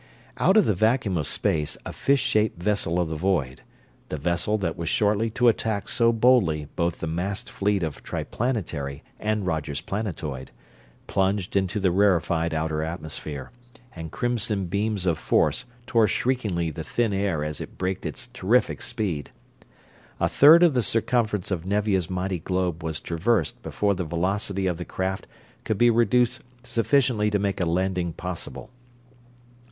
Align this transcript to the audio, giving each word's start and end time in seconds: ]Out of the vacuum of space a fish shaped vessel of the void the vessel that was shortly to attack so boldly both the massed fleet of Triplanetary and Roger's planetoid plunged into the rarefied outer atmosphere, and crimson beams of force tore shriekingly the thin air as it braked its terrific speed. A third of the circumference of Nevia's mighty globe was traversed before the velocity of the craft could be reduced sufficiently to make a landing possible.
]Out 0.39 0.57
of 0.57 0.65
the 0.65 0.73
vacuum 0.73 1.15
of 1.15 1.27
space 1.27 1.77
a 1.85 1.93
fish 1.93 2.21
shaped 2.23 2.59
vessel 2.63 2.99
of 2.99 3.07
the 3.09 3.15
void 3.15 3.61
the 4.09 4.17
vessel 4.17 4.57
that 4.57 4.75
was 4.75 4.89
shortly 4.89 5.29
to 5.29 5.47
attack 5.47 5.87
so 5.87 6.11
boldly 6.11 6.67
both 6.75 7.01
the 7.01 7.05
massed 7.05 7.51
fleet 7.51 7.83
of 7.83 8.01
Triplanetary 8.01 9.03
and 9.19 9.45
Roger's 9.45 9.79
planetoid 9.79 10.49
plunged 11.05 11.55
into 11.55 11.79
the 11.79 11.91
rarefied 11.91 12.51
outer 12.51 12.81
atmosphere, 12.81 13.51
and 13.95 14.11
crimson 14.11 14.65
beams 14.65 15.05
of 15.05 15.19
force 15.19 15.65
tore 15.85 16.07
shriekingly 16.07 16.71
the 16.71 16.83
thin 16.83 17.13
air 17.13 17.43
as 17.43 17.61
it 17.61 17.77
braked 17.77 18.03
its 18.03 18.25
terrific 18.33 18.81
speed. 18.81 19.29
A 20.19 20.27
third 20.27 20.63
of 20.63 20.73
the 20.73 20.81
circumference 20.81 21.51
of 21.51 21.63
Nevia's 21.67 22.09
mighty 22.09 22.39
globe 22.39 22.83
was 22.83 22.99
traversed 22.99 23.61
before 23.61 23.93
the 23.93 24.03
velocity 24.03 24.65
of 24.65 24.77
the 24.77 24.83
craft 24.83 25.27
could 25.63 25.77
be 25.77 25.91
reduced 25.91 26.41
sufficiently 26.63 27.29
to 27.29 27.37
make 27.37 27.61
a 27.61 27.67
landing 27.67 28.13
possible. 28.13 28.71